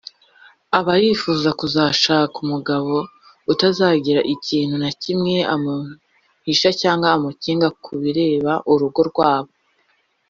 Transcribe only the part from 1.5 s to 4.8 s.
kuzashaka umugabo utazagira ikintu